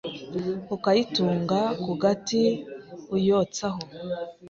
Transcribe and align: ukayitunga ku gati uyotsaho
ukayitunga 0.75 1.59
ku 1.83 1.91
gati 2.01 2.43
uyotsaho 3.15 3.81